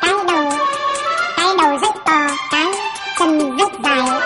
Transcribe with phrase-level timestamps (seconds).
[0.00, 0.50] cái đầu
[1.36, 2.66] cái đầu rất to cái
[3.18, 4.23] chân rất dài.